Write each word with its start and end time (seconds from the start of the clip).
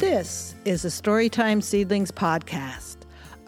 This 0.00 0.54
is 0.64 0.80
the 0.80 0.88
Storytime 0.88 1.62
Seedlings 1.62 2.10
podcast, 2.10 2.96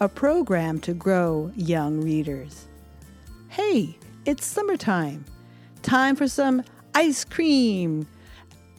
a 0.01 0.07
program 0.07 0.81
to 0.81 0.93
grow 0.93 1.51
young 1.57 2.03
readers. 2.03 2.67
Hey, 3.49 3.97
it's 4.27 4.45
summertime. 4.45 5.25
Time 5.81 6.15
for 6.15 6.29
some 6.29 6.63
ice 6.95 7.25
cream. 7.25 8.07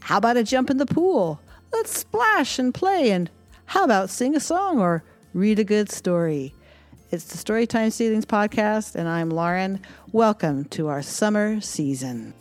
How 0.02 0.20
about 0.20 0.38
a 0.38 0.44
jump 0.44 0.70
in 0.70 0.78
the 0.78 0.86
pool? 0.86 1.42
Let's 1.72 1.98
splash 1.98 2.60
and 2.60 2.72
play. 2.72 3.10
And 3.10 3.32
how 3.66 3.84
about 3.84 4.12
sing 4.12 4.36
a 4.36 4.40
song 4.40 4.80
or 4.80 5.04
read 5.34 5.58
a 5.58 5.64
good 5.64 5.92
story? 5.92 6.54
It's 7.10 7.26
the 7.26 7.40
Storytime 7.40 7.92
Seedlings 7.92 8.28
podcast, 8.28 8.94
and 8.94 9.10
I'm 9.10 9.32
Lauren. 9.32 9.82
Welcome 10.12 10.66
to 10.66 10.90
our 10.90 11.02
summer 11.02 11.60
season. 11.60 12.36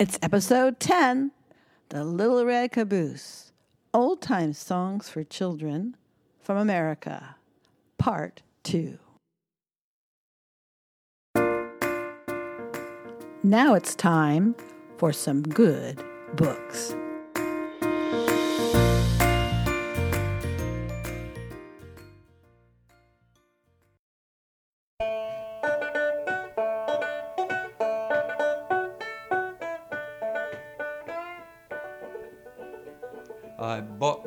It's 0.00 0.16
episode 0.22 0.78
10 0.78 1.32
The 1.88 2.04
Little 2.04 2.44
Red 2.44 2.70
Caboose 2.70 3.50
Old 3.92 4.22
Time 4.22 4.52
Songs 4.52 5.08
for 5.08 5.24
Children 5.24 5.96
from 6.40 6.56
America, 6.56 7.34
Part 7.98 8.42
2. 8.62 8.96
Now 13.42 13.74
it's 13.74 13.96
time 13.96 14.54
for 14.98 15.12
some 15.12 15.42
good 15.42 16.00
books. 16.36 16.94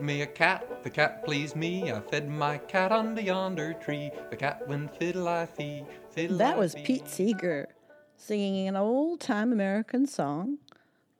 Me 0.01 0.21
a 0.21 0.27
cat, 0.27 0.83
the 0.83 0.89
cat 0.89 1.23
pleased 1.23 1.55
me. 1.55 1.91
I 1.91 1.99
fed 2.01 2.29
my 2.29 2.57
cat 2.57 2.91
under 2.91 3.21
yonder 3.21 3.73
tree. 3.73 4.11
The 4.29 4.35
cat 4.35 4.67
went 4.67 4.95
fiddle-I-fee, 4.97 5.85
fiddle 6.09 6.37
That 6.37 6.57
was 6.57 6.75
Pete 6.75 7.07
Seeger 7.07 7.69
singing 8.15 8.67
an 8.67 8.75
old 8.75 9.19
time 9.19 9.51
American 9.51 10.05
song 10.05 10.59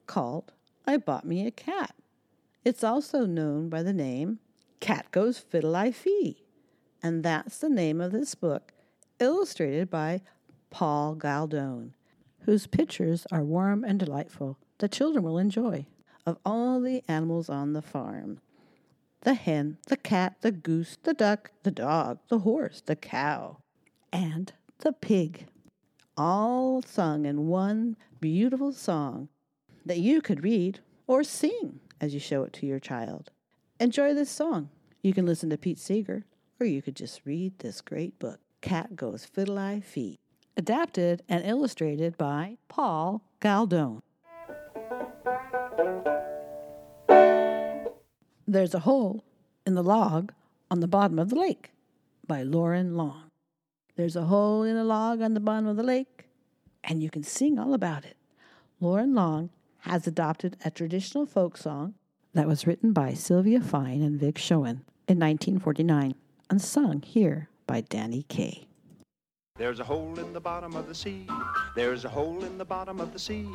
called 0.06 0.52
I 0.86 0.98
Bought 0.98 1.26
Me 1.26 1.48
a 1.48 1.52
Cat. 1.52 1.96
It's 2.64 2.84
also 2.84 3.26
known 3.26 3.70
by 3.70 3.82
the 3.82 3.94
name 3.94 4.40
Cat 4.80 5.10
Goes 5.12 5.40
Fiddle 5.40 5.76
I 5.76 5.92
Fee, 5.92 6.44
and 7.02 7.24
that's 7.24 7.58
the 7.58 7.70
name 7.70 8.00
of 8.00 8.12
this 8.12 8.36
book, 8.36 8.72
illustrated 9.20 9.90
by 9.90 10.22
Paul 10.70 11.16
Galdone, 11.16 11.94
whose 12.42 12.68
pictures 12.68 13.26
are 13.32 13.44
warm 13.44 13.84
and 13.84 14.00
delightful. 14.00 14.60
The 14.78 14.88
children 14.88 15.24
will 15.24 15.40
enjoy. 15.40 15.88
Of 16.24 16.38
all 16.46 16.80
the 16.80 17.04
animals 17.08 17.50
on 17.50 17.74
the 17.74 17.82
farm, 17.82 18.42
the 19.22 19.34
hen, 19.34 19.78
the 19.88 19.98
cat, 19.98 20.36
the 20.42 20.52
goose, 20.52 20.98
the 21.04 21.14
duck, 21.14 21.52
the 21.64 21.72
dog, 21.72 22.20
the 22.30 22.40
horse, 22.40 22.82
the 22.86 22.96
cow, 22.96 23.58
and 24.12 24.54
the 24.80 24.92
pig 24.92 25.48
all 26.18 26.82
sung 26.82 27.26
in 27.26 27.48
one 27.48 27.96
beautiful 28.20 28.72
song 28.72 29.30
that 29.86 30.00
you 30.00 30.22
could 30.22 30.44
read 30.44 30.80
or 31.08 31.24
sing 31.24 31.80
as 32.00 32.14
you 32.14 32.20
show 32.20 32.44
it 32.44 32.54
to 32.54 32.66
your 32.66 32.80
child. 32.80 33.32
Enjoy 33.80 34.14
this 34.14 34.30
song. 34.30 34.70
You 35.02 35.14
can 35.14 35.26
listen 35.26 35.50
to 35.50 35.58
Pete 35.58 35.80
Seeger, 35.80 36.26
or 36.60 36.66
you 36.66 36.82
could 36.82 36.96
just 36.96 37.22
read 37.26 37.58
this 37.60 37.82
great 37.82 38.20
book, 38.20 38.40
Cat 38.62 38.96
Goes 38.96 39.26
Fiddle 39.26 39.58
I 39.58 39.80
Fee, 39.80 40.20
adapted 40.56 41.24
and 41.28 41.44
illustrated 41.46 42.18
by 42.18 42.58
Paul 42.68 43.24
Galdone. 43.40 44.02
There's 48.52 48.74
a 48.74 48.80
Hole 48.80 49.24
in 49.66 49.76
the 49.76 49.82
Log 49.82 50.34
on 50.70 50.82
the 50.82 50.88
Bottom 50.88 51.18
of 51.20 51.30
the 51.30 51.38
Lake 51.38 51.72
by 52.28 52.44
Lauren 52.44 52.98
Long. 52.98 53.30
There's 53.96 54.18
a 54.18 54.26
hole 54.26 54.64
in 54.64 54.76
a 54.76 54.84
log 54.84 55.22
on 55.22 55.34
the 55.34 55.40
bottom 55.40 55.68
of 55.68 55.78
the 55.78 55.84
lake, 55.84 56.26
and 56.84 57.02
you 57.02 57.10
can 57.10 57.24
sing 57.24 57.58
all 57.58 57.74
about 57.74 58.04
it. 58.04 58.18
Lauren 58.82 59.14
Long 59.14 59.52
has 59.84 60.06
adopted 60.06 60.58
a 60.66 60.70
traditional 60.70 61.26
folk 61.26 61.56
song 61.56 61.94
that 62.34 62.46
was 62.46 62.68
written 62.68 62.92
by 62.92 63.14
Sylvia 63.14 63.62
Fine 63.62 64.02
and 64.02 64.20
Vic 64.20 64.38
Schoen 64.38 64.84
in 65.08 65.18
1949 65.18 66.14
and 66.50 66.62
sung 66.62 67.02
here 67.04 67.48
by 67.66 67.80
Danny 67.80 68.24
Kaye. 68.24 68.68
There's 69.58 69.80
a 69.80 69.84
hole 69.84 70.18
in 70.18 70.34
the 70.34 70.40
bottom 70.40 70.76
of 70.76 70.88
the 70.88 70.96
sea. 70.96 71.28
There's 71.76 72.04
a 72.04 72.10
hole 72.10 72.44
in 72.44 72.58
the 72.58 72.66
bottom 72.66 73.00
of 73.00 73.14
the 73.14 73.20
sea. 73.20 73.48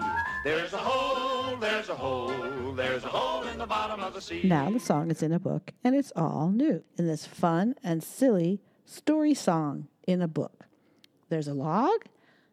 There's 0.44 0.72
a 0.72 0.76
hole, 0.76 1.56
there's 1.56 1.88
a 1.88 1.96
hole, 1.96 2.72
there's 2.76 3.02
a 3.02 3.08
hole 3.08 3.42
in 3.42 3.58
the 3.58 3.66
bottom 3.66 3.98
of 3.98 4.14
the 4.14 4.20
sea. 4.20 4.42
Now 4.44 4.70
the 4.70 4.78
song 4.78 5.10
is 5.10 5.20
in 5.20 5.32
a 5.32 5.40
book, 5.40 5.72
and 5.82 5.96
it's 5.96 6.12
all 6.14 6.50
new 6.50 6.84
in 6.96 7.08
this 7.08 7.26
fun 7.26 7.74
and 7.82 8.04
silly 8.04 8.60
story 8.84 9.34
song 9.34 9.88
in 10.06 10.22
a 10.22 10.28
book. 10.28 10.66
There's 11.28 11.48
a 11.48 11.54
log, 11.54 12.04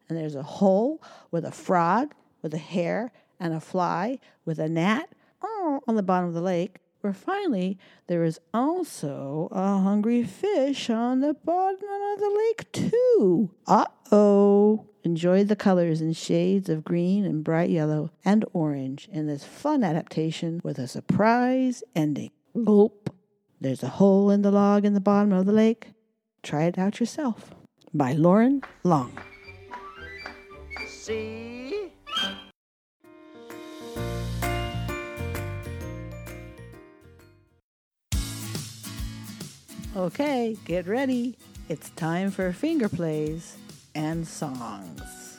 and 0.09 0.17
there's 0.17 0.33
a 0.33 0.41
hole 0.41 0.99
with 1.29 1.45
a 1.45 1.51
frog, 1.51 2.15
with 2.41 2.55
a 2.55 2.57
hare, 2.57 3.11
and 3.39 3.53
a 3.53 3.59
fly, 3.59 4.17
with 4.45 4.57
a 4.57 4.67
gnat 4.67 5.09
on 5.87 5.95
the 5.95 6.01
bottom 6.01 6.27
of 6.27 6.33
the 6.33 6.41
lake, 6.41 6.79
where 7.03 7.13
finally 7.13 7.77
there 8.07 8.23
is 8.23 8.39
also 8.53 9.49
a 9.51 9.77
hungry 9.79 10.23
fish 10.23 10.89
on 10.89 11.19
the 11.19 11.33
bottom 11.33 11.89
of 12.13 12.19
the 12.19 12.43
lake, 12.47 12.71
too. 12.71 13.51
Uh 13.67 13.85
oh. 14.09 14.87
Enjoy 15.03 15.43
the 15.43 15.57
colors 15.57 15.99
and 15.99 16.15
shades 16.15 16.69
of 16.69 16.85
green 16.85 17.25
and 17.25 17.43
bright 17.43 17.69
yellow 17.69 18.09
and 18.23 18.45
orange 18.53 19.09
in 19.11 19.27
this 19.27 19.43
fun 19.43 19.83
adaptation 19.83 20.61
with 20.63 20.79
a 20.79 20.87
surprise 20.87 21.83
ending. 21.93 22.31
Gulp. 22.63 23.13
There's 23.59 23.83
a 23.83 23.89
hole 23.89 24.29
in 24.29 24.41
the 24.41 24.51
log 24.51 24.85
in 24.85 24.93
the 24.93 25.01
bottom 25.01 25.33
of 25.33 25.45
the 25.45 25.51
lake. 25.51 25.89
Try 26.41 26.63
it 26.63 26.77
out 26.77 27.01
yourself. 27.01 27.53
By 27.93 28.13
Lauren 28.13 28.61
Long. 28.83 29.19
See? 30.87 31.62
Okay, 39.95 40.57
get 40.65 40.87
ready. 40.87 41.37
It's 41.69 41.91
time 41.91 42.31
for 42.31 42.51
finger 42.51 42.89
plays 42.89 43.57
and 43.93 44.27
songs. 44.27 45.37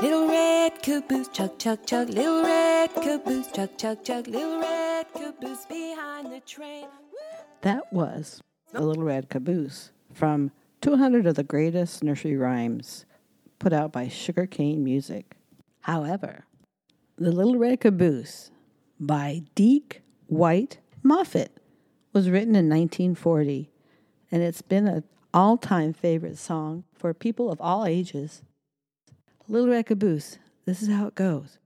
Little 0.00 0.28
red 0.28 0.80
caboose, 0.82 1.26
chug, 1.28 1.58
chug, 1.58 1.84
chug. 1.84 2.10
Little 2.10 2.44
red 2.44 2.94
caboose, 2.94 3.50
chug, 3.50 3.76
chug, 3.76 4.04
chug. 4.04 4.28
Little 4.28 4.60
red 4.60 5.06
caboose 5.12 5.66
behind 5.66 6.32
the 6.32 6.40
train. 6.46 6.86
That 7.62 7.92
was 7.92 8.40
The 8.70 8.82
Little 8.82 9.02
Red 9.02 9.28
Caboose 9.28 9.90
from 10.14 10.52
200 10.80 11.26
of 11.26 11.34
the 11.34 11.44
Greatest 11.44 12.02
Nursery 12.02 12.36
Rhymes, 12.36 13.04
put 13.58 13.72
out 13.72 13.92
by 13.92 14.08
Sugarcane 14.08 14.84
Music. 14.84 15.34
However, 15.80 16.44
The 17.16 17.32
Little 17.32 17.56
Red 17.56 17.80
Caboose 17.80 18.50
by 19.00 19.42
Deke 19.54 20.02
White 20.26 20.78
Moffat 21.02 21.56
was 22.12 22.30
written 22.30 22.54
in 22.54 22.68
1940, 22.68 23.70
and 24.30 24.42
it's 24.42 24.62
been 24.62 24.86
an 24.86 25.04
all 25.32 25.56
time 25.56 25.92
favorite 25.92 26.38
song 26.38 26.84
for 26.94 27.12
people 27.14 27.50
of 27.50 27.60
all 27.60 27.86
ages. 27.86 28.42
Little 29.48 29.68
Red 29.68 29.86
Caboose, 29.86 30.38
this 30.64 30.82
is 30.82 30.88
how 30.88 31.06
it 31.06 31.14
goes. 31.14 31.58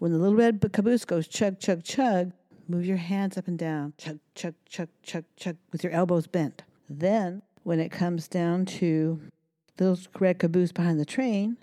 When 0.00 0.12
the 0.12 0.18
little 0.18 0.34
red 0.34 0.62
caboose 0.72 1.04
goes 1.04 1.28
chug, 1.28 1.58
chug, 1.58 1.84
chug, 1.84 2.32
move 2.66 2.86
your 2.86 2.96
hands 2.96 3.36
up 3.36 3.46
and 3.48 3.58
down. 3.58 3.92
Chug, 3.98 4.18
chug, 4.34 4.54
chug, 4.66 4.88
chug, 5.02 5.24
chug, 5.36 5.56
with 5.72 5.84
your 5.84 5.92
elbows 5.92 6.26
bent. 6.26 6.62
Then, 6.88 7.42
when 7.62 7.80
it 7.80 7.90
comes 7.90 8.28
down 8.28 8.64
to 8.64 9.20
little 9.78 9.98
red 10.18 10.38
caboose 10.38 10.72
behind 10.72 11.00
the 11.00 11.04
train, 11.04 11.56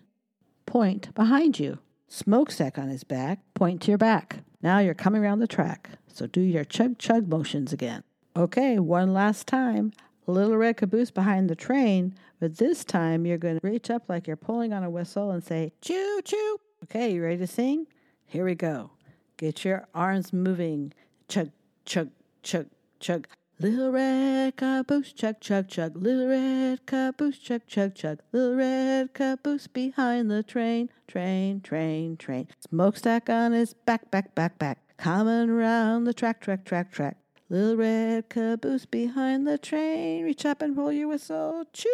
point 0.66 1.14
behind 1.16 1.60
you. 1.60 1.80
Smokestack 2.08 2.78
on 2.78 2.90
his 2.90 3.04
back, 3.04 3.40
point 3.54 3.82
to 3.82 3.92
your 3.92 3.98
back. 3.98 4.40
Now 4.62 4.80
you're 4.80 4.94
coming 4.94 5.22
around 5.24 5.40
the 5.40 5.48
track, 5.48 5.90
so 6.08 6.26
do 6.26 6.42
your 6.42 6.64
chug, 6.64 6.98
chug 6.98 7.28
motions 7.28 7.74
again. 7.74 8.04
Okay, 8.36 8.80
one 8.80 9.14
last 9.14 9.48
time. 9.48 9.92
Little 10.26 10.58
red 10.58 10.78
caboose 10.78 11.10
behind 11.10 11.50
the 11.50 11.56
train, 11.56 12.14
but 12.40 12.58
this 12.58 12.84
time 12.84 13.26
you're 13.26 13.38
going 13.38 13.60
to 13.60 13.68
reach 13.68 13.90
up 13.90 14.10
like 14.10 14.28
you're 14.28 14.36
pulling 14.36 14.74
on 14.74 14.84
a 14.84 14.90
whistle 14.90 15.32
and 15.32 15.44
say, 15.44 15.72
choo 15.82 16.22
choo. 16.24 16.58
Okay, 16.84 17.14
you 17.14 17.24
ready 17.24 17.38
to 17.38 17.48
sing? 17.48 17.88
Here 18.26 18.44
we 18.44 18.54
go. 18.54 18.92
Get 19.38 19.64
your 19.64 19.88
arms 19.96 20.34
moving. 20.34 20.94
Chug, 21.30 21.52
chug, 21.86 22.10
chug, 22.44 22.68
chug. 23.00 23.28
Little 23.60 23.92
red 23.92 24.56
caboose, 24.56 25.12
chug, 25.14 25.40
chug, 25.40 25.68
chug. 25.68 25.98
Little 25.98 26.28
red 26.28 26.86
caboose, 26.86 27.40
chug, 27.40 27.62
chug, 27.66 27.96
chug. 27.96 28.20
Little 28.32 28.56
red 28.56 29.16
caboose 29.16 29.66
behind 29.66 30.30
the 30.30 30.44
train, 30.44 30.90
train, 31.08 31.62
train, 31.62 32.18
train. 32.18 32.48
Smokestack 32.70 33.32
on 33.32 33.54
his 33.54 33.74
back, 33.74 34.12
back, 34.12 34.36
back, 34.36 34.60
back. 34.60 34.78
coming 34.98 35.50
round 35.50 36.06
the 36.06 36.14
track, 36.14 36.40
track, 36.40 36.66
track, 36.66 36.92
track. 36.92 37.18
Little 37.50 37.78
red 37.78 38.30
caboose 38.30 38.86
behind 38.86 39.48
the 39.48 39.58
train. 39.58 40.24
Reach 40.24 40.46
up 40.46 40.62
and 40.62 40.76
pull 40.76 40.92
your 40.92 41.08
whistle. 41.08 41.64
Choo 41.74 41.90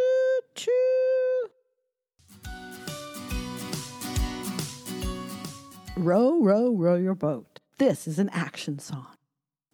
choo. 0.55 1.47
Row, 5.95 6.43
row, 6.43 6.75
row 6.75 6.95
your 6.95 7.15
boat. 7.15 7.61
This 7.77 8.05
is 8.05 8.19
an 8.19 8.27
action 8.33 8.79
song. 8.79 9.07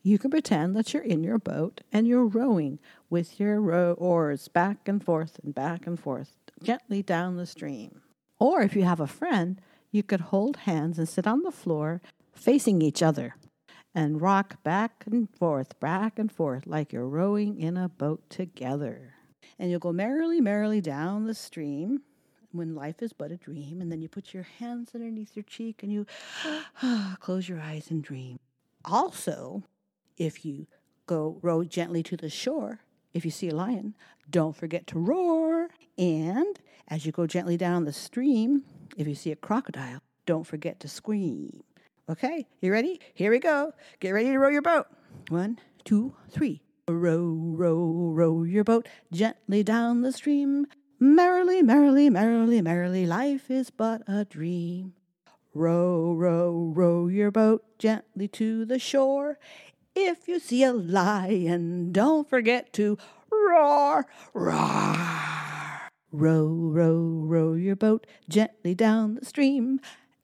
You 0.02 0.18
can 0.18 0.32
pretend 0.32 0.76
that 0.76 0.94
you're 0.94 1.04
in 1.04 1.24
your 1.24 1.40
boat 1.40 1.82
and 1.92 2.08
you're 2.08 2.26
rowing 2.26 2.80
with 3.10 3.40
your 3.40 3.60
row 3.60 3.94
oars 3.94 4.48
back 4.48 4.88
and 4.88 5.04
forth 5.04 5.40
and 5.44 5.54
back 5.54 5.86
and 5.86 6.00
forth, 6.00 6.38
gently 6.64 7.04
down 7.04 7.36
the 7.36 7.46
stream. 7.46 8.02
Or 8.40 8.62
if 8.62 8.76
you 8.76 8.84
have 8.84 9.02
a 9.02 9.08
friend, 9.08 9.60
you 9.92 10.04
could 10.04 10.22
hold 10.22 10.58
hands 10.58 10.98
and 10.98 11.10
sit 11.10 11.28
on 11.28 11.42
the 11.42 11.52
floor 11.52 12.02
facing 12.32 12.82
each 12.82 13.04
other 13.04 13.36
and 13.94 14.22
rock 14.22 14.64
back 14.64 15.04
and 15.06 15.30
forth, 15.30 15.78
back 15.82 16.18
and 16.18 16.32
forth, 16.32 16.66
like 16.66 16.94
you're 16.94 17.08
rowing 17.08 17.60
in 17.60 17.76
a 17.76 17.90
boat 17.90 18.30
together. 18.30 19.16
And 19.58 19.70
you'll 19.70 19.80
go 19.80 19.92
merrily, 19.92 20.40
merrily 20.40 20.80
down 20.80 21.26
the 21.26 21.34
stream 21.34 22.04
when 22.52 22.76
life 22.76 23.02
is 23.02 23.12
but 23.12 23.32
a 23.32 23.38
dream. 23.38 23.82
And 23.82 23.92
then 23.92 24.02
you 24.02 24.08
put 24.08 24.34
your 24.34 24.48
hands 24.60 24.92
underneath 24.96 25.36
your 25.36 25.44
cheek 25.44 25.84
and 25.84 25.92
you 25.92 26.06
close 27.20 27.50
your 27.50 27.60
eyes 27.60 27.92
and 27.92 28.02
dream. 28.02 28.40
Also, 28.86 29.64
if 30.20 30.46
you 30.46 30.68
go 31.08 31.40
row 31.42 31.64
gently 31.64 32.04
to 32.04 32.16
the 32.16 32.30
shore, 32.30 32.82
if 33.14 33.26
you 33.26 33.32
see 33.32 33.50
a 33.50 33.56
lion, 33.56 33.96
don't 34.30 34.56
forget 34.56 34.86
to 34.88 35.00
roar. 35.00 35.70
And 35.98 36.60
as 36.88 37.06
you 37.06 37.12
go 37.12 37.26
gently 37.26 37.58
down 37.58 37.86
the 37.86 37.94
stream, 37.94 38.64
if 38.98 39.08
you 39.08 39.16
see 39.16 39.32
a 39.32 39.36
crocodile, 39.36 40.02
don't 40.28 40.46
forget 40.46 40.80
to 40.82 40.88
scream. 40.88 41.64
Okay, 42.10 42.48
you 42.62 42.72
ready? 42.72 43.00
Here 43.14 43.32
we 43.32 43.40
go. 43.40 43.72
Get 44.00 44.12
ready 44.12 44.30
to 44.30 44.38
row 44.38 44.50
your 44.50 44.62
boat. 44.62 44.88
One, 45.30 45.60
two, 45.86 46.16
three. 46.30 46.62
Row, 46.88 47.22
row, 47.56 48.12
row 48.14 48.44
your 48.44 48.64
boat 48.64 48.88
gently 49.12 49.64
down 49.64 50.02
the 50.02 50.12
stream. 50.12 50.66
Merrily, 51.00 51.62
merrily, 51.62 52.10
merrily, 52.10 52.62
merrily, 52.62 53.06
life 53.06 53.50
is 53.50 53.70
but 53.70 54.02
a 54.08 54.26
dream. 54.26 54.94
Row, 55.54 56.14
row, 56.14 56.72
row 56.76 57.08
your 57.08 57.32
boat 57.32 57.64
gently 57.80 58.28
to 58.30 58.66
the 58.66 58.80
shore. 58.80 59.40
If 59.96 60.28
you 60.28 60.40
see 60.40 60.64
a 60.64 60.72
lion, 60.72 61.92
don't 61.92 62.30
forget 62.30 62.72
to 62.74 62.98
roar, 63.32 64.06
roar. 64.34 64.96
Row, 66.12 66.48
row, 66.48 67.22
row 67.24 67.54
your 67.54 67.76
boat 67.76 68.08
gently 68.28 68.74
down 68.74 69.16
the 69.16 69.26
stream. 69.26 69.80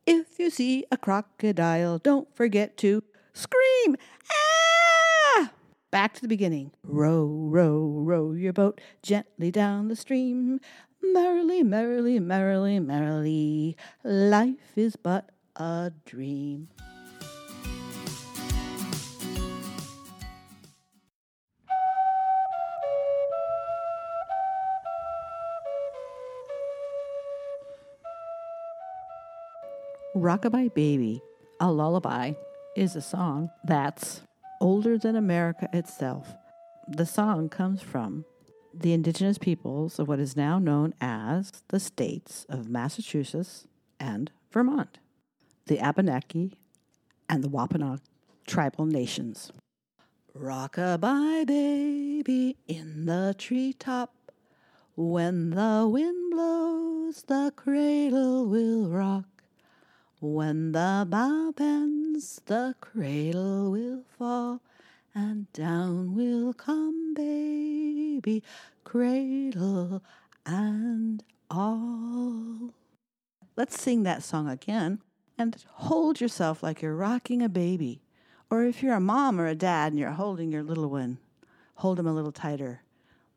If 0.05 0.39
you 0.39 0.49
see 0.49 0.85
a 0.91 0.97
crocodile, 0.97 1.97
don't 1.97 2.33
forget 2.35 2.77
to 2.77 3.03
scream, 3.33 3.95
ah! 4.31 5.51
Back 5.91 6.13
to 6.15 6.21
the 6.21 6.27
beginning. 6.27 6.71
Row, 6.83 7.25
row, 7.25 7.87
row 8.03 8.33
your 8.33 8.53
boat 8.53 8.81
gently 9.01 9.51
down 9.51 9.87
the 9.87 9.95
stream. 9.95 10.59
Merrily, 11.01 11.63
merrily, 11.63 12.19
merrily, 12.19 12.79
merrily, 12.79 13.77
life 14.03 14.77
is 14.77 14.95
but 14.95 15.31
a 15.55 15.91
dream. 16.05 16.69
Rockabye 30.15 30.73
Baby, 30.73 31.21
a 31.59 31.69
lullaby, 31.69 32.31
is 32.77 32.95
a 32.95 33.01
song 33.01 33.49
that's 33.65 34.21
older 34.61 34.97
than 34.97 35.17
America 35.17 35.67
itself. 35.73 36.33
The 36.87 37.05
song 37.05 37.49
comes 37.49 37.81
from 37.81 38.23
the 38.73 38.93
indigenous 38.93 39.37
peoples 39.37 39.99
of 39.99 40.07
what 40.07 40.21
is 40.21 40.37
now 40.37 40.57
known 40.57 40.93
as 41.01 41.51
the 41.67 41.81
states 41.81 42.45
of 42.47 42.69
Massachusetts 42.69 43.67
and 43.99 44.31
Vermont, 44.53 44.99
the 45.65 45.81
Abenaki 45.81 46.53
and 47.27 47.43
the 47.43 47.49
Wampanoag 47.49 47.99
tribal 48.47 48.85
nations. 48.85 49.51
Rockabye 50.33 51.45
baby 51.45 52.55
in 52.69 53.05
the 53.05 53.35
treetop, 53.37 54.13
when 54.95 55.49
the 55.49 55.85
wind 55.91 56.31
blows, 56.31 57.23
the 57.23 57.51
cradle 57.57 58.45
will 58.45 58.87
rock. 58.87 59.34
When 60.27 60.71
the 60.71 61.05
bow 61.07 61.53
bends, 61.55 62.41
the 62.47 62.73
cradle 62.81 63.69
will 63.69 64.01
fall, 64.17 64.63
and 65.13 65.53
down 65.53 66.15
will 66.15 66.51
come 66.51 67.13
baby, 67.13 68.41
cradle 68.83 70.01
and 70.43 71.23
all. 71.51 72.73
Let's 73.55 73.79
sing 73.79 74.01
that 74.03 74.23
song 74.23 74.49
again 74.49 74.99
and 75.37 75.63
hold 75.73 76.19
yourself 76.19 76.63
like 76.63 76.81
you're 76.81 76.95
rocking 76.95 77.43
a 77.43 77.47
baby. 77.47 78.01
Or 78.49 78.63
if 78.63 78.81
you're 78.81 78.95
a 78.95 78.99
mom 78.99 79.39
or 79.39 79.45
a 79.45 79.53
dad 79.53 79.93
and 79.93 79.99
you're 79.99 80.09
holding 80.09 80.51
your 80.51 80.63
little 80.63 80.89
one, 80.89 81.19
hold 81.75 81.99
him 81.99 82.07
a 82.07 82.13
little 82.13 82.31
tighter. 82.31 82.81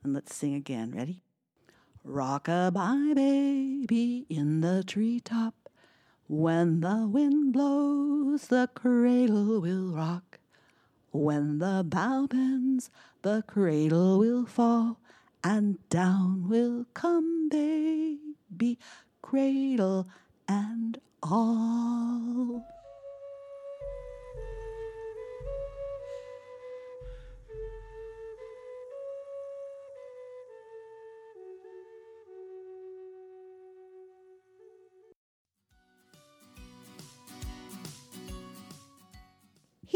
And 0.02 0.14
let's 0.14 0.34
sing 0.34 0.54
again. 0.54 0.92
Ready? 0.96 1.20
Rock-a-bye 2.02 3.12
baby 3.14 4.24
in 4.30 4.62
the 4.62 4.82
treetop. 4.82 5.57
When 6.28 6.80
the 6.80 7.08
wind 7.08 7.54
blows, 7.54 8.48
the 8.48 8.68
cradle 8.74 9.62
will 9.62 9.86
rock. 9.94 10.38
When 11.10 11.58
the 11.58 11.82
bow 11.88 12.26
bends, 12.26 12.90
the 13.22 13.42
cradle 13.46 14.18
will 14.18 14.44
fall, 14.44 15.00
and 15.42 15.78
down 15.88 16.46
will 16.46 16.84
come 16.92 17.48
baby, 17.48 18.78
cradle 19.22 20.06
and 20.46 21.00
all. 21.22 22.77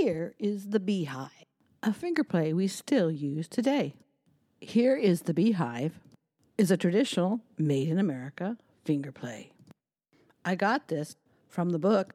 Here 0.03 0.35
is 0.41 0.71
the 0.71 0.81
beehive, 0.81 1.47
a 1.81 1.93
finger 1.93 2.25
play 2.25 2.53
we 2.53 2.67
still 2.67 3.09
use 3.09 3.47
today. 3.47 3.95
Here 4.61 4.97
is 4.97 5.23
the 5.23 5.33
beehive 5.33 6.01
is 6.59 6.73
a 6.73 6.77
traditional 6.77 7.39
made 7.57 7.89
in 7.89 8.01
America 8.01 8.57
finger 8.85 9.13
play. 9.13 9.53
I 10.45 10.57
got 10.57 10.89
this 10.89 11.15
from 11.49 11.71
the 11.71 11.79
book 11.79 12.15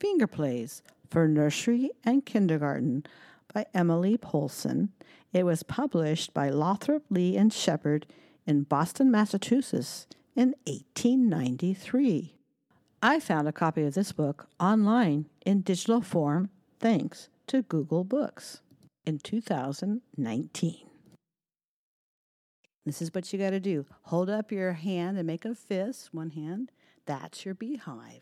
Finger 0.00 0.26
Plays 0.26 0.82
for 1.08 1.28
Nursery 1.28 1.92
and 2.04 2.26
Kindergarten 2.26 3.06
by 3.54 3.66
Emilie 3.72 4.18
Poulsson. 4.18 4.88
It 5.32 5.46
was 5.46 5.62
published 5.62 6.34
by 6.34 6.50
Lothrop 6.50 7.04
Lee 7.08 7.36
and 7.36 7.52
Shepard 7.52 8.04
in 8.48 8.64
Boston, 8.64 9.12
Massachusetts 9.12 10.08
in 10.34 10.56
1893. 10.66 12.34
I 13.00 13.20
found 13.20 13.46
a 13.46 13.52
copy 13.52 13.84
of 13.84 13.94
this 13.94 14.10
book 14.10 14.48
online 14.58 15.26
in 15.46 15.60
digital 15.60 16.00
form 16.00 16.50
thanks 16.78 17.28
to 17.48 17.62
Google 17.62 18.04
Books 18.04 18.60
in 19.06 19.18
2019. 19.20 20.76
This 22.84 23.00
is 23.00 23.14
what 23.14 23.32
you 23.32 23.38
got 23.38 23.50
to 23.50 23.60
do 23.60 23.86
hold 24.02 24.28
up 24.28 24.52
your 24.52 24.74
hand 24.74 25.16
and 25.16 25.26
make 25.26 25.46
a 25.46 25.54
fist, 25.54 26.10
one 26.12 26.30
hand. 26.30 26.70
That's 27.06 27.46
your 27.46 27.54
beehive. 27.54 28.20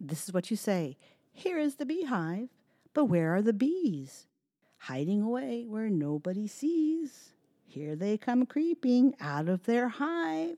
This 0.00 0.26
is 0.26 0.32
what 0.32 0.50
you 0.50 0.56
say 0.56 0.96
Here 1.32 1.58
is 1.58 1.74
the 1.74 1.84
beehive, 1.84 2.48
but 2.94 3.04
where 3.04 3.34
are 3.36 3.42
the 3.42 3.52
bees? 3.52 4.26
Hiding 4.78 5.20
away 5.20 5.66
where 5.68 5.90
nobody 5.90 6.46
sees. 6.46 7.34
Here 7.66 7.94
they 7.94 8.16
come 8.16 8.46
creeping 8.46 9.14
out 9.20 9.50
of 9.50 9.66
their 9.66 9.88
hive. 9.88 10.56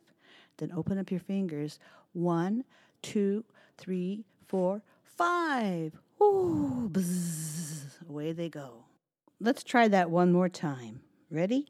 Then 0.58 0.70
open 0.72 0.98
up 0.98 1.10
your 1.10 1.20
fingers. 1.20 1.80
One, 2.12 2.62
two, 3.02 3.44
three, 3.76 4.24
four, 4.46 4.82
five. 5.02 5.98
Ooh, 6.24 6.90
away 8.08 8.32
they 8.32 8.48
go. 8.48 8.84
Let's 9.40 9.62
try 9.62 9.88
that 9.88 10.10
one 10.10 10.32
more 10.32 10.48
time. 10.48 11.00
Ready? 11.30 11.66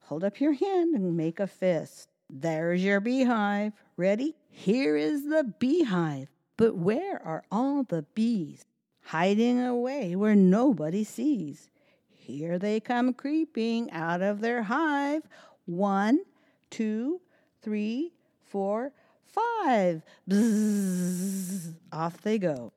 Hold 0.00 0.24
up 0.24 0.40
your 0.40 0.52
hand 0.52 0.94
and 0.94 1.16
make 1.16 1.40
a 1.40 1.46
fist. 1.46 2.08
There's 2.28 2.84
your 2.84 3.00
beehive. 3.00 3.72
Ready? 3.96 4.34
Here 4.50 4.96
is 4.96 5.24
the 5.24 5.54
beehive. 5.58 6.28
But 6.56 6.76
where 6.76 7.24
are 7.24 7.44
all 7.50 7.84
the 7.84 8.02
bees? 8.14 8.66
Hiding 9.04 9.60
away 9.64 10.14
where 10.16 10.34
nobody 10.34 11.04
sees. 11.04 11.70
Here 12.08 12.58
they 12.58 12.80
come 12.80 13.14
creeping 13.14 13.90
out 13.90 14.20
of 14.20 14.40
their 14.40 14.62
hive. 14.64 15.22
One, 15.64 16.20
two, 16.70 17.20
three, 17.62 18.12
four, 18.42 18.92
five. 19.24 20.02
Bzzz, 20.28 21.74
off 21.92 22.20
they 22.22 22.38
go. 22.38 22.72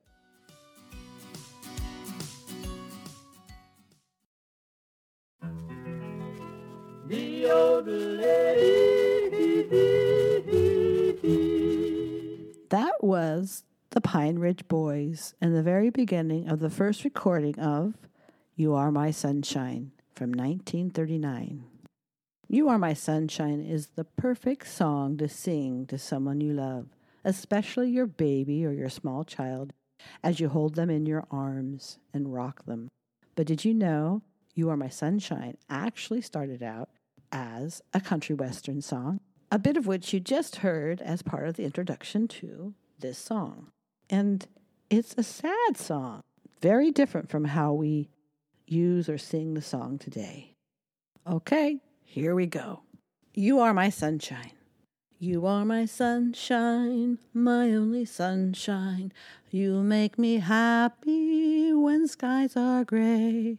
That 12.70 12.94
was 13.00 13.64
the 13.90 14.00
Pine 14.00 14.38
Ridge 14.38 14.66
Boys 14.68 15.34
and 15.40 15.54
the 15.54 15.62
very 15.62 15.90
beginning 15.90 16.48
of 16.48 16.58
the 16.58 16.68
first 16.68 17.04
recording 17.04 17.58
of 17.58 17.94
You 18.56 18.74
Are 18.74 18.90
My 18.90 19.10
Sunshine 19.10 19.92
from 20.14 20.30
1939. 20.32 21.64
You 22.48 22.68
Are 22.68 22.78
My 22.78 22.92
Sunshine 22.92 23.60
is 23.60 23.88
the 23.88 24.04
perfect 24.04 24.66
song 24.66 25.16
to 25.18 25.28
sing 25.28 25.86
to 25.86 25.96
someone 25.96 26.40
you 26.40 26.52
love, 26.52 26.86
especially 27.24 27.90
your 27.90 28.06
baby 28.06 28.66
or 28.66 28.72
your 28.72 28.88
small 28.88 29.24
child, 29.24 29.72
as 30.22 30.40
you 30.40 30.48
hold 30.48 30.74
them 30.74 30.90
in 30.90 31.06
your 31.06 31.26
arms 31.30 31.98
and 32.12 32.34
rock 32.34 32.64
them. 32.64 32.88
But 33.34 33.46
did 33.46 33.64
you 33.64 33.74
know 33.74 34.22
You 34.54 34.70
Are 34.70 34.76
My 34.76 34.88
Sunshine 34.88 35.56
actually 35.70 36.20
started 36.20 36.62
out 36.62 36.88
as 37.32 37.82
a 37.92 38.00
country 38.00 38.34
western 38.34 38.80
song? 38.80 39.20
a 39.50 39.58
bit 39.58 39.76
of 39.76 39.86
which 39.86 40.12
you 40.12 40.20
just 40.20 40.56
heard 40.56 41.00
as 41.00 41.22
part 41.22 41.48
of 41.48 41.56
the 41.56 41.64
introduction 41.64 42.28
to 42.28 42.74
this 42.98 43.18
song. 43.18 43.68
And 44.10 44.46
it's 44.90 45.14
a 45.16 45.22
sad 45.22 45.76
song, 45.76 46.22
very 46.60 46.90
different 46.90 47.30
from 47.30 47.46
how 47.46 47.72
we 47.72 48.08
use 48.66 49.08
or 49.08 49.18
sing 49.18 49.54
the 49.54 49.62
song 49.62 49.98
today. 49.98 50.54
Okay, 51.26 51.80
here 52.04 52.34
we 52.34 52.46
go. 52.46 52.82
You 53.34 53.60
are 53.60 53.72
my 53.72 53.90
sunshine. 53.90 54.52
You 55.18 55.46
are 55.46 55.64
my 55.64 55.84
sunshine, 55.84 57.18
my 57.34 57.72
only 57.72 58.04
sunshine. 58.04 59.12
You 59.50 59.82
make 59.82 60.18
me 60.18 60.36
happy 60.36 61.72
when 61.72 62.06
skies 62.06 62.56
are 62.56 62.84
gray. 62.84 63.58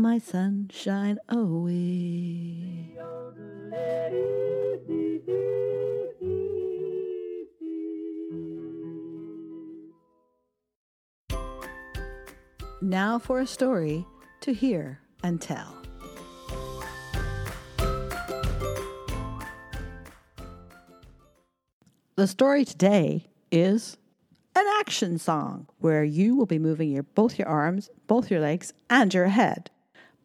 my 0.00 0.18
sunshine 0.18 1.18
away. 1.28 2.92
Now 12.82 13.18
for 13.18 13.40
a 13.40 13.46
story 13.46 14.06
to 14.42 14.52
hear 14.52 15.00
and 15.22 15.40
tell. 15.40 15.74
The 22.16 22.26
story 22.26 22.64
today 22.64 23.26
is 23.50 23.96
an 24.54 24.64
action 24.78 25.18
song 25.18 25.66
where 25.78 26.04
you 26.04 26.34
will 26.36 26.46
be 26.46 26.58
moving 26.58 26.90
your 26.90 27.02
both 27.02 27.38
your 27.38 27.48
arms, 27.48 27.90
both 28.06 28.30
your 28.30 28.40
legs, 28.40 28.72
and 28.88 29.12
your 29.12 29.26
head 29.26 29.70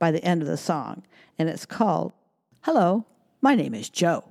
by 0.01 0.11
the 0.11 0.25
end 0.25 0.41
of 0.41 0.47
the 0.47 0.57
song. 0.57 1.03
And 1.37 1.47
it's 1.47 1.67
called 1.67 2.11
Hello, 2.63 3.05
my 3.39 3.53
name 3.53 3.75
is 3.75 3.87
Joe. 3.89 4.23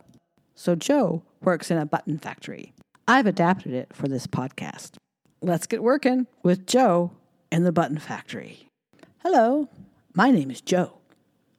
So 0.57 0.75
Joe 0.75 1.23
works 1.41 1.71
in 1.71 1.79
a 1.79 1.87
button 1.87 2.19
factory. 2.19 2.75
I've 3.07 3.27
adapted 3.27 3.73
it 3.73 3.95
for 3.95 4.09
this 4.09 4.27
podcast. 4.27 4.97
Let's 5.41 5.69
get 5.69 5.83
working 5.83 6.27
with 6.43 6.67
Joe 6.67 7.13
in 7.53 7.63
the 7.63 7.73
button 7.73 7.99
factory. 7.99 8.69
Hello, 9.23 9.69
my 10.13 10.33
name 10.33 10.51
is 10.51 10.61
Joe. 10.61 10.99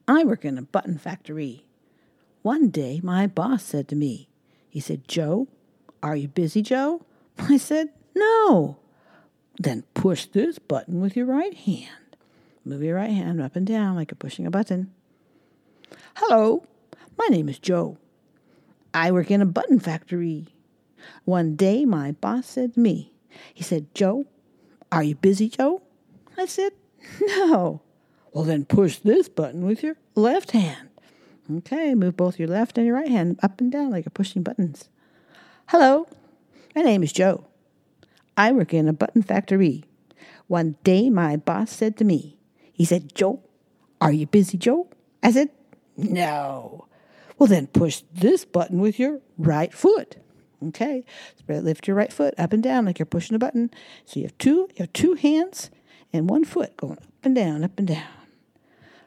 I 0.07 0.25
work 0.25 0.43
in 0.43 0.57
a 0.57 0.61
button 0.61 0.97
factory. 0.97 1.65
One 2.41 2.69
day, 2.69 2.99
my 3.01 3.27
boss 3.27 3.63
said 3.63 3.87
to 3.87 3.95
me, 3.95 4.27
he 4.69 4.81
said, 4.81 5.07
Joe, 5.07 5.47
are 6.03 6.17
you 6.17 6.27
busy, 6.27 6.61
Joe? 6.61 7.05
I 7.37 7.57
said, 7.57 7.89
no. 8.15 8.77
Then 9.57 9.83
push 9.93 10.25
this 10.25 10.59
button 10.59 10.99
with 10.99 11.15
your 11.15 11.27
right 11.27 11.53
hand. 11.53 12.10
Move 12.63 12.83
your 12.83 12.95
right 12.95 13.09
hand 13.09 13.41
up 13.41 13.55
and 13.55 13.65
down 13.65 13.95
like 13.95 14.11
you're 14.11 14.17
pushing 14.17 14.45
a 14.45 14.51
button. 14.51 14.91
Hello, 16.15 16.65
my 17.17 17.27
name 17.27 17.49
is 17.49 17.57
Joe. 17.57 17.97
I 18.93 19.11
work 19.11 19.31
in 19.31 19.41
a 19.41 19.45
button 19.45 19.79
factory. 19.79 20.49
One 21.25 21.55
day, 21.55 21.85
my 21.85 22.11
boss 22.11 22.45
said 22.45 22.75
to 22.75 22.79
me, 22.79 23.13
he 23.53 23.63
said, 23.63 23.93
Joe, 23.95 24.25
are 24.91 25.01
you 25.01 25.15
busy, 25.15 25.49
Joe? 25.49 25.81
I 26.37 26.45
said, 26.45 26.73
No. 27.21 27.81
Well, 28.31 28.43
then 28.43 28.65
push 28.65 28.99
this 28.99 29.27
button 29.27 29.65
with 29.65 29.83
your 29.83 29.97
left 30.15 30.51
hand. 30.51 30.89
Okay, 31.51 31.95
move 31.95 32.15
both 32.15 32.39
your 32.39 32.47
left 32.47 32.77
and 32.77 32.85
your 32.85 32.95
right 32.95 33.09
hand 33.09 33.39
up 33.41 33.59
and 33.59 33.71
down 33.71 33.89
like 33.89 34.05
you're 34.05 34.11
pushing 34.11 34.43
buttons. 34.43 34.89
Hello, 35.67 36.07
my 36.75 36.81
name 36.81 37.03
is 37.03 37.11
Joe. 37.11 37.45
I 38.37 38.51
work 38.51 38.73
in 38.73 38.87
a 38.87 38.93
button 38.93 39.23
factory. 39.23 39.83
One 40.47 40.75
day 40.83 41.09
my 41.09 41.37
boss 41.37 41.71
said 41.71 41.97
to 41.97 42.03
me, 42.03 42.37
he 42.73 42.85
said, 42.85 43.13
Joe, 43.15 43.41
are 43.99 44.11
you 44.11 44.25
busy, 44.27 44.57
Joe? 44.57 44.87
I 45.21 45.31
said, 45.31 45.49
No. 45.97 46.87
Well, 47.37 47.47
then 47.47 47.67
push 47.67 48.03
this 48.13 48.45
button 48.45 48.79
with 48.79 48.99
your 48.99 49.21
right 49.37 49.73
foot. 49.73 50.17
Okay, 50.67 51.03
spread, 51.39 51.63
lift 51.63 51.87
your 51.87 51.95
right 51.95 52.13
foot 52.13 52.35
up 52.37 52.53
and 52.53 52.61
down 52.61 52.85
like 52.85 52.99
you're 52.99 53.05
pushing 53.07 53.35
a 53.35 53.39
button. 53.39 53.71
So 54.05 54.19
you 54.19 54.27
have 54.27 54.37
two, 54.37 54.69
you 54.75 54.77
have 54.79 54.93
two 54.93 55.15
hands 55.15 55.71
and 56.13 56.29
one 56.29 56.43
foot 56.43 56.77
going 56.77 56.93
up 56.99 57.03
and 57.23 57.33
down, 57.33 57.63
up 57.63 57.79
and 57.79 57.87
down. 57.87 58.03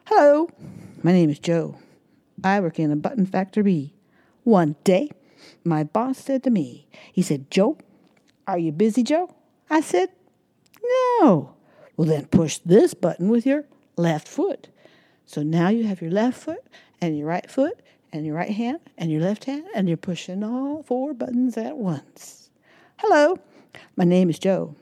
Hello, 0.05 0.49
my 1.01 1.13
name 1.13 1.29
is 1.29 1.39
Joe. 1.39 1.77
I 2.43 2.59
work 2.59 2.77
in 2.77 2.91
a 2.91 2.97
button 2.97 3.25
factory. 3.25 3.93
One 4.43 4.75
day, 4.83 5.11
my 5.63 5.85
boss 5.85 6.17
said 6.17 6.43
to 6.43 6.49
me, 6.49 6.87
he 7.13 7.21
said, 7.21 7.49
Joe, 7.49 7.77
are 8.47 8.59
you 8.59 8.71
busy, 8.71 9.01
Joe? 9.01 9.33
I 9.69 9.81
said, 9.81 10.09
no. 11.21 11.54
Well, 11.97 12.07
then 12.07 12.25
push 12.25 12.57
this 12.59 12.93
button 12.93 13.29
with 13.29 13.45
your 13.45 13.65
left 13.95 14.27
foot. 14.27 14.67
So 15.25 15.43
now 15.43 15.69
you 15.69 15.85
have 15.85 16.01
your 16.01 16.11
left 16.11 16.41
foot 16.41 16.63
and 17.01 17.17
your 17.17 17.27
right 17.27 17.49
foot 17.49 17.79
and 18.11 18.25
your 18.25 18.35
right 18.35 18.51
hand 18.51 18.79
and 18.97 19.11
your 19.11 19.21
left 19.21 19.45
hand, 19.45 19.65
and 19.75 19.87
you're 19.87 19.97
pushing 19.97 20.43
all 20.43 20.83
four 20.83 21.13
buttons 21.13 21.57
at 21.57 21.77
once. 21.77 22.49
Hello, 22.97 23.37
my 23.95 24.03
name 24.03 24.29
is 24.29 24.39
Joe. 24.39 24.75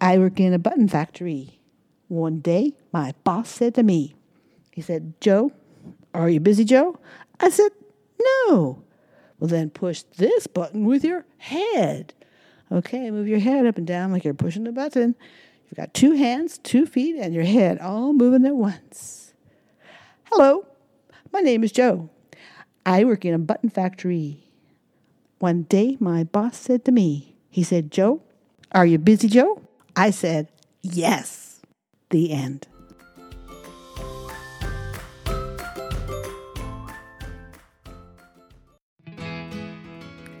I 0.00 0.18
work 0.18 0.40
in 0.40 0.54
a 0.54 0.58
button 0.58 0.88
factory. 0.88 1.60
One 2.08 2.40
day, 2.40 2.72
my 2.92 3.14
boss 3.22 3.50
said 3.50 3.74
to 3.74 3.82
me, 3.82 4.14
he 4.72 4.80
said, 4.80 5.14
Joe, 5.20 5.52
are 6.14 6.30
you 6.30 6.40
busy, 6.40 6.64
Joe? 6.64 6.98
I 7.38 7.50
said, 7.50 7.70
no. 8.48 8.82
Well, 9.38 9.48
then 9.48 9.70
push 9.70 10.02
this 10.16 10.46
button 10.46 10.84
with 10.84 11.04
your 11.04 11.26
head. 11.38 12.14
Okay, 12.72 13.10
move 13.10 13.28
your 13.28 13.40
head 13.40 13.66
up 13.66 13.78
and 13.78 13.86
down 13.86 14.12
like 14.12 14.24
you're 14.24 14.34
pushing 14.34 14.66
a 14.66 14.72
button. 14.72 15.14
You've 15.70 15.76
got 15.76 15.94
two 15.94 16.12
hands, 16.14 16.58
two 16.58 16.84
feet, 16.84 17.14
and 17.14 17.32
your 17.32 17.44
head 17.44 17.78
all 17.78 18.12
moving 18.12 18.44
at 18.44 18.56
once. 18.56 19.34
Hello, 20.24 20.66
my 21.32 21.38
name 21.38 21.62
is 21.62 21.70
Joe. 21.70 22.10
I 22.84 23.04
work 23.04 23.24
in 23.24 23.34
a 23.34 23.38
button 23.38 23.70
factory. 23.70 24.48
One 25.38 25.62
day, 25.62 25.96
my 26.00 26.24
boss 26.24 26.56
said 26.56 26.84
to 26.86 26.92
me, 26.92 27.36
he 27.50 27.62
said, 27.62 27.92
Joe, 27.92 28.20
are 28.72 28.84
you 28.84 28.98
busy, 28.98 29.28
Joe? 29.28 29.62
I 29.94 30.10
said, 30.10 30.48
yes. 30.82 31.60
The 32.10 32.32
end. 32.32 32.66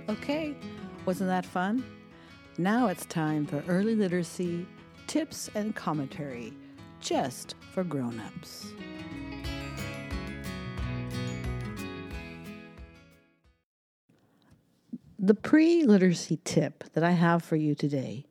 Okay, 0.08 0.56
wasn't 1.06 1.30
that 1.30 1.46
fun? 1.46 1.84
Now 2.58 2.88
it's 2.88 3.06
time 3.06 3.46
for 3.46 3.62
early 3.68 3.94
literacy 3.94 4.66
tips 5.10 5.50
and 5.56 5.74
commentary 5.74 6.52
just 7.00 7.56
for 7.72 7.82
grown-ups. 7.82 8.68
The 15.18 15.34
pre 15.34 15.82
literacy 15.82 16.38
tip 16.44 16.84
that 16.92 17.02
I 17.02 17.10
have 17.10 17.42
for 17.42 17.56
you 17.56 17.74
today 17.74 18.26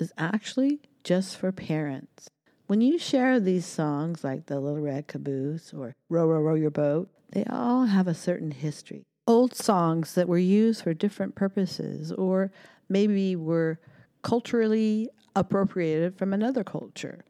is 0.00 0.12
actually 0.18 0.80
just 1.04 1.36
for 1.36 1.52
parents. 1.52 2.28
When 2.66 2.80
you 2.80 2.98
share 2.98 3.38
these 3.38 3.64
songs 3.64 4.24
like 4.24 4.46
The 4.46 4.58
Little 4.58 4.80
Red 4.80 5.06
Caboose 5.06 5.72
or 5.72 5.94
Row, 6.10 6.26
Row, 6.26 6.40
Row 6.40 6.56
Your 6.56 6.72
Boat, 6.72 7.08
they 7.30 7.44
all 7.44 7.84
have 7.84 8.08
a 8.08 8.14
certain 8.14 8.50
history. 8.50 9.04
Old 9.28 9.54
songs 9.54 10.16
that 10.16 10.26
were 10.26 10.38
used 10.38 10.82
for 10.82 10.92
different 10.92 11.36
purposes 11.36 12.10
or 12.10 12.50
maybe 12.88 13.36
were 13.36 13.78
culturally 14.26 15.08
appropriated 15.36 16.18
from 16.18 16.32
another 16.32 16.64
culture, 16.64 17.24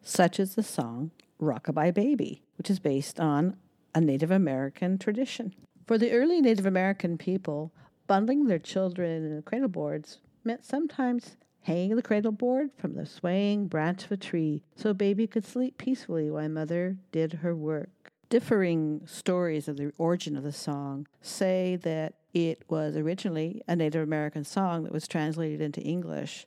such 0.00 0.38
as 0.38 0.54
the 0.54 0.62
song 0.62 1.10
Rockabye 1.40 1.92
Baby, 1.92 2.44
which 2.56 2.70
is 2.70 2.78
based 2.78 3.18
on 3.18 3.56
a 3.96 4.00
Native 4.00 4.30
American 4.30 4.96
tradition. 4.96 5.52
For 5.88 5.98
the 5.98 6.12
early 6.12 6.40
Native 6.40 6.64
American 6.64 7.18
people, 7.18 7.72
Bundling 8.06 8.46
their 8.46 8.60
children 8.60 9.24
in 9.24 9.42
cradle 9.42 9.68
boards 9.68 10.18
meant 10.44 10.64
sometimes 10.64 11.36
hanging 11.62 11.96
the 11.96 12.02
cradle 12.02 12.30
board 12.30 12.70
from 12.78 12.94
the 12.94 13.04
swaying 13.04 13.66
branch 13.66 14.04
of 14.04 14.12
a 14.12 14.16
tree 14.16 14.62
so 14.76 14.94
baby 14.94 15.26
could 15.26 15.44
sleep 15.44 15.76
peacefully 15.78 16.30
while 16.30 16.48
mother 16.48 16.96
did 17.10 17.32
her 17.32 17.56
work. 17.56 18.12
Differing 18.28 19.02
stories 19.04 19.66
of 19.66 19.76
the 19.76 19.92
origin 19.98 20.36
of 20.36 20.44
the 20.44 20.52
song 20.52 21.08
say 21.20 21.74
that 21.82 22.14
it 22.36 22.62
was 22.68 22.98
originally 22.98 23.62
a 23.66 23.74
Native 23.74 24.02
American 24.02 24.44
song 24.44 24.84
that 24.84 24.92
was 24.92 25.08
translated 25.08 25.62
into 25.62 25.80
English. 25.80 26.46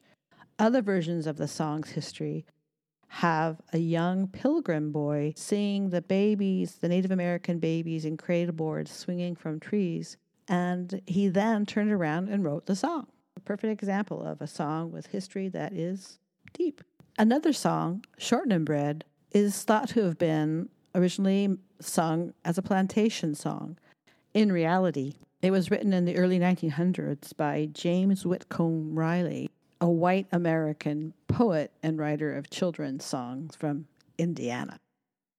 Other 0.60 0.84
versions 0.84 1.26
of 1.26 1.38
the 1.38 1.48
song's 1.48 1.90
history 1.90 2.46
have 3.08 3.60
a 3.74 3.80
young 3.80 4.28
pilgrim 4.28 4.92
boy 4.92 5.34
seeing 5.36 5.90
the 5.90 6.04
babies, 6.04 6.76
the 6.76 6.90
Native 6.90 7.10
American 7.10 7.58
babies 7.58 8.06
in 8.06 8.18
cradle 8.18 8.54
boards 8.54 8.92
swinging 8.92 9.36
from 9.36 9.60
trees, 9.60 10.16
and 10.48 11.02
he 11.08 11.28
then 11.28 11.66
turned 11.66 11.92
around 11.92 12.30
and 12.30 12.44
wrote 12.44 12.68
the 12.68 12.76
song. 12.76 13.08
A 13.36 13.40
perfect 13.40 13.82
example 13.82 14.22
of 14.22 14.42
a 14.42 14.48
song 14.48 14.92
with 14.92 15.08
history 15.08 15.50
that 15.50 15.74
is 15.74 16.20
deep. 16.54 16.84
Another 17.18 17.52
song, 17.52 18.06
Shortening 18.20 18.64
Bread, 18.64 19.06
is 19.32 19.64
thought 19.64 19.90
to 19.90 20.04
have 20.04 20.20
been 20.20 20.70
originally 20.94 21.58
sung 21.82 22.36
as 22.46 22.60
a 22.60 22.62
plantation 22.62 23.34
song. 23.34 23.80
In 24.36 24.52
reality, 24.52 25.16
it 25.42 25.52
was 25.52 25.72
written 25.72 25.94
in 25.94 26.06
the 26.06 26.18
early 26.18 26.40
1900s 26.40 27.36
by 27.36 27.70
James 27.72 28.26
Whitcomb 28.26 28.98
Riley, 28.98 29.50
a 29.80 29.90
white 29.90 30.28
American 30.32 31.14
poet 31.28 31.72
and 31.82 31.98
writer 31.98 32.36
of 32.36 32.50
children's 32.50 33.06
songs 33.06 33.56
from 33.56 33.88
Indiana, 34.18 34.80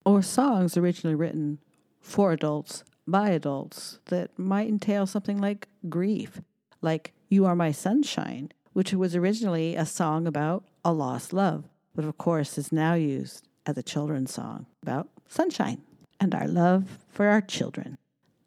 or 0.05 0.23
songs 0.23 0.77
originally 0.77 1.15
written 1.15 1.59
for 2.01 2.33
adults 2.33 2.83
by 3.07 3.31
adults 3.31 3.99
that 4.07 4.39
might 4.39 4.69
entail 4.69 5.07
something 5.07 5.39
like 5.39 5.69
grief, 5.89 6.41
like 6.81 7.13
You 7.29 7.45
Are 7.45 7.57
My 7.57 7.73
Sunshine, 7.73 8.53
which 8.73 8.95
was 8.95 9.15
originally 9.15 9.77
a 9.77 9.85
song 9.85 10.27
about 10.27 10.65
a 10.83 10.93
lost 10.93 11.33
love, 11.35 11.65
but 11.95 12.07
of 12.07 12.17
course 12.17 12.57
is 12.57 12.73
now 12.73 12.95
used 12.95 13.47
as 13.67 13.77
a 13.77 13.83
children's 13.83 14.33
song 14.33 14.65
about 14.83 15.09
sunshine 15.29 15.83
and 16.19 16.35
our 16.35 16.49
love 16.49 16.99
for 17.11 17.27
our 17.27 17.43
children. 17.43 17.99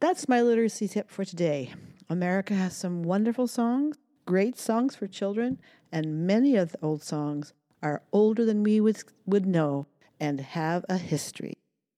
That's 0.03 0.27
my 0.27 0.41
literacy 0.41 0.89
tip 0.89 1.09
for 1.09 1.23
today. 1.23 1.71
America 2.09 2.53
has 2.53 2.75
some 2.75 3.03
wonderful 3.03 3.47
songs, 3.47 3.95
great 4.25 4.57
songs 4.57 4.97
for 4.97 5.07
children, 5.07 5.61
and 5.93 6.27
many 6.27 6.57
of 6.57 6.73
the 6.73 6.77
old 6.81 7.01
songs 7.01 7.53
are 7.81 8.01
older 8.11 8.43
than 8.43 8.63
we 8.63 8.81
would, 8.81 9.01
would 9.25 9.45
know 9.45 9.87
and 10.19 10.41
have 10.41 10.83
a 10.89 10.97
history. 10.97 11.53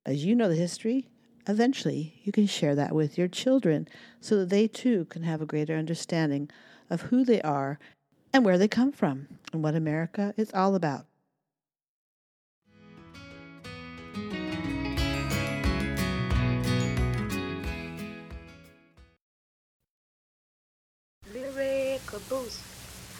As 0.05 0.23
you 0.23 0.35
know 0.35 0.47
the 0.47 0.53
history, 0.53 1.09
eventually 1.47 2.21
you 2.23 2.31
can 2.31 2.45
share 2.45 2.75
that 2.75 2.93
with 2.93 3.17
your 3.17 3.27
children 3.27 3.87
so 4.21 4.37
that 4.37 4.49
they 4.49 4.67
too 4.67 5.05
can 5.05 5.23
have 5.23 5.41
a 5.41 5.47
greater 5.47 5.75
understanding 5.75 6.47
of 6.91 7.01
who 7.01 7.25
they 7.25 7.41
are 7.41 7.79
and 8.31 8.45
where 8.45 8.59
they 8.59 8.67
come 8.67 8.91
from 8.91 9.27
and 9.51 9.63
what 9.63 9.73
America 9.73 10.31
is 10.37 10.53
all 10.53 10.75
about. 10.75 11.07
Lyrical 22.27 22.43
boost, 22.43 22.61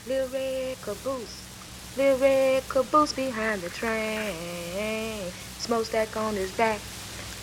lyrical 0.08 0.96
boost, 1.04 1.44
lyrical 1.96 2.84
boost 2.86 3.16
behind 3.16 3.62
the 3.62 3.70
train. 3.70 5.32
Smokestack 5.60 6.18
on 6.18 6.34
his 6.34 6.52
back, 6.58 6.80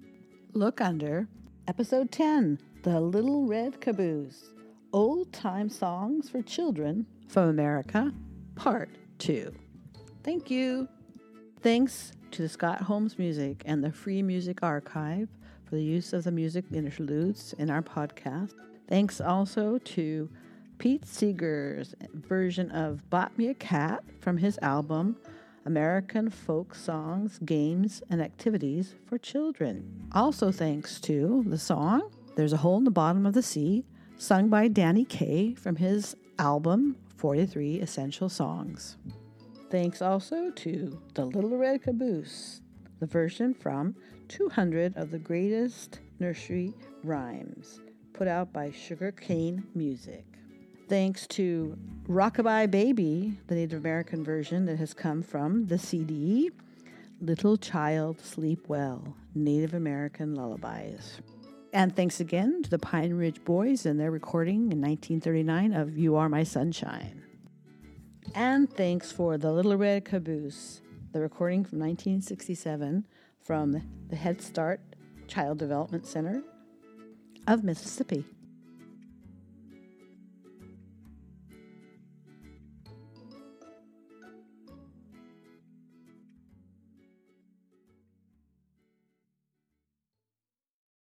Look 0.54 0.82
under 0.82 1.28
episode 1.68 2.12
10 2.12 2.60
The 2.84 3.00
Little 3.00 3.46
Red 3.46 3.82
Caboose 3.82 4.52
Old 4.96 5.34
Time 5.34 5.68
Songs 5.68 6.30
for 6.30 6.42
Children 6.42 7.06
from 7.28 7.50
America, 7.50 8.14
Part 8.56 8.88
2. 9.18 9.54
Thank 10.24 10.50
you. 10.50 10.88
Thanks 11.62 12.14
to 12.32 12.44
the 12.44 12.48
Scott 12.48 12.80
Holmes 12.80 13.20
Music 13.20 13.62
and 13.66 13.84
the 13.84 13.92
Free 13.92 14.24
Music 14.24 14.64
Archive 14.64 15.28
for 15.66 15.76
the 15.76 15.84
use 15.84 16.14
of 16.14 16.24
the 16.24 16.32
music 16.32 16.64
interludes 16.74 17.52
in 17.60 17.70
our 17.70 17.82
podcast. 17.82 18.54
Thanks 18.88 19.20
also 19.20 19.80
to 19.80 20.30
Pete 20.78 21.06
Seeger's 21.06 21.94
version 22.14 22.72
of 22.72 23.10
Bought 23.10 23.38
Me 23.38 23.50
a 23.50 23.54
Cat 23.54 24.02
from 24.22 24.38
his 24.38 24.58
album 24.62 25.18
American 25.66 26.30
Folk 26.30 26.74
Songs, 26.74 27.38
Games, 27.44 28.02
and 28.10 28.22
Activities 28.22 28.96
for 29.06 29.18
Children. 29.18 30.08
Also, 30.14 30.54
thanks 30.54 31.02
to 31.02 31.44
the 31.48 31.60
song 31.60 32.10
There's 32.38 32.54
a 32.54 32.58
Hole 32.58 32.78
in 32.78 32.86
the 32.86 32.92
Bottom 32.92 33.26
of 33.26 33.34
the 33.34 33.44
Sea, 33.44 33.84
sung 34.18 34.50
by 34.50 34.68
Danny 34.68 35.06
Kaye 35.06 35.54
from 35.56 35.76
his 35.76 36.16
album 36.40 36.96
43 37.18 37.80
Essential 37.82 38.30
Songs. 38.30 38.98
Thanks 39.70 40.02
also 40.02 40.52
to 40.52 41.00
The 41.14 41.26
Little 41.26 41.58
Red 41.58 41.82
Caboose, 41.82 42.62
the 43.00 43.06
version 43.06 43.54
from 43.54 43.96
200 44.28 44.96
of 44.96 45.12
the 45.12 45.20
Greatest 45.20 46.00
Nursery 46.20 46.74
Rhymes, 47.04 47.82
put 48.14 48.28
out 48.28 48.54
by 48.54 48.72
Sugar 48.72 49.12
Cane 49.12 49.64
Music. 49.76 50.24
Thanks 50.88 51.28
to 51.28 51.78
Rockabye 52.08 52.70
Baby, 52.70 53.38
the 53.48 53.56
Native 53.56 53.80
American 53.80 54.24
version 54.24 54.66
that 54.66 54.78
has 54.78 54.94
come 54.94 55.24
from 55.24 55.66
the 55.66 55.78
CD 55.78 56.52
Little 57.22 57.58
Child 57.58 58.20
Sleep 58.22 58.68
Well 58.68 59.16
Native 59.34 59.74
American 59.74 60.36
Lullabies. 60.36 61.20
And 61.76 61.94
thanks 61.94 62.22
again 62.22 62.64
to 62.64 62.70
the 62.70 62.80
Pine 62.80 63.16
Ridge 63.16 63.44
Boys 63.44 63.86
and 63.86 64.00
their 64.00 64.10
recording 64.10 64.72
in 64.72 64.80
1939 64.80 65.74
of 65.74 65.98
You 65.98 66.16
Are 66.16 66.30
My 66.30 66.44
Sunshine. 66.44 67.22
And 68.34 68.72
thanks 68.72 69.12
for 69.12 69.38
the 69.38 69.52
Little 69.52 69.76
Red 69.76 70.06
Caboose, 70.06 70.80
the 71.12 71.20
recording 71.20 71.66
from 71.66 71.80
1967 71.80 73.06
from 73.42 73.82
the 74.08 74.16
Head 74.16 74.42
Start 74.42 74.80
Child 75.28 75.58
Development 75.58 76.08
Center 76.08 76.44
of 77.46 77.66
Mississippi. 77.66 78.24